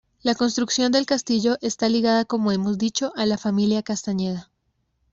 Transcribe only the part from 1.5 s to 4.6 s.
está ligada como hemos dicho a la familia Castañeda.